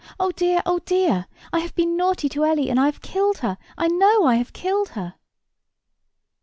[0.19, 1.27] "Oh dear, oh dear!
[1.53, 4.89] I have been naughty to Ellie, and I have killed her—I know I have killed
[4.97, 5.13] her."